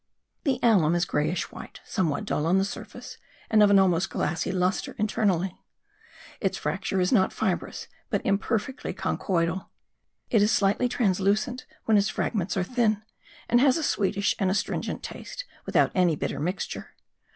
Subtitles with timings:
[0.45, 3.19] The alum is greyish white, somewhat dull on the surface
[3.51, 5.55] and of an almost glassy lustre internally.
[6.39, 9.69] Its fracture is not fibrous but imperfectly conchoidal.
[10.31, 13.03] It is slightly translucent when its fragments are thin;
[13.47, 16.95] and has a sweetish and astringent taste without any bitter mixture.